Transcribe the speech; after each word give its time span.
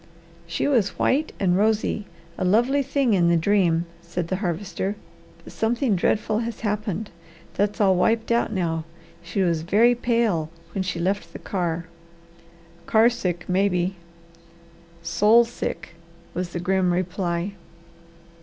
"She 0.47 0.67
was 0.67 0.97
white 0.97 1.31
and 1.39 1.55
rosy, 1.55 2.07
a 2.35 2.43
lovely 2.43 2.81
thing 2.81 3.13
in 3.13 3.29
the 3.29 3.37
dream," 3.37 3.85
said 4.01 4.29
the 4.29 4.37
Harvester, 4.37 4.95
"but 5.43 5.53
something 5.53 5.95
dreadful 5.95 6.39
has 6.39 6.61
happened. 6.61 7.11
That's 7.53 7.79
all 7.79 7.93
wiped 7.95 8.31
out 8.31 8.51
now. 8.51 8.85
She 9.21 9.43
was 9.43 9.61
very 9.61 9.93
pale 9.93 10.49
when 10.73 10.81
she 10.81 10.99
left 10.99 11.33
the 11.33 11.37
car." 11.37 11.85
"Car 12.87 13.11
sick, 13.11 13.45
maybe." 13.47 13.95
"Soul 15.03 15.45
sick!" 15.45 15.89
was 16.33 16.49
the 16.49 16.59
grim 16.59 16.91
reply. 16.91 17.53